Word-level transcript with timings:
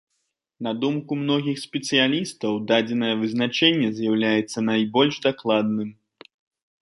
На 0.67 0.71
думку 0.83 1.17
многіх 1.23 1.57
спецыялістаў 1.65 2.57
дадзенае 2.71 3.11
вызначэнне 3.23 3.89
з'яўляецца 3.99 4.63
найбольш 4.69 5.15
дакладным. 5.27 5.89